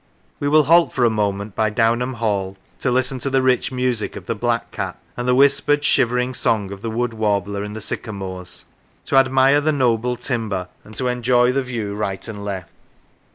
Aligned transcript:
We 0.39 0.47
will 0.49 0.63
halt 0.63 0.93
for 0.93 1.05
a 1.05 1.11
moment 1.11 1.53
by 1.53 1.69
Downham 1.69 2.15
Hall, 2.15 2.57
to 2.79 2.89
listen 2.89 3.19
to 3.19 3.29
the 3.29 3.43
rich 3.43 3.71
music 3.71 4.15
of 4.15 4.25
the 4.25 4.33
blackcap, 4.35 4.95
and 5.15 5.27
the 5.27 5.35
whispered 5.35 5.83
shivering 5.83 6.33
song 6.33 6.71
of 6.71 6.81
the 6.81 6.89
wood 6.89 7.13
warbler 7.13 7.63
in 7.63 7.73
the 7.73 7.81
sycamores; 7.81 8.65
to 9.05 9.15
admire 9.17 9.61
the 9.61 9.71
noble 9.71 10.15
timber, 10.15 10.69
and 10.83 10.97
to 10.97 11.07
enjoy 11.07 11.51
the 11.51 11.61
view 11.61 11.93
right 11.93 12.27
and 12.27 12.43
left. 12.43 12.71